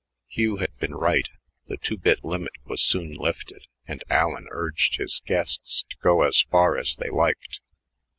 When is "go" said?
5.97-6.23